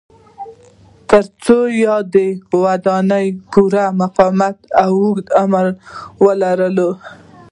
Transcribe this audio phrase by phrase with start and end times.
[1.09, 2.27] ترڅو یادې
[2.63, 5.65] ودانۍ پوره مقاومت او اوږد عمر
[6.25, 6.87] ولري.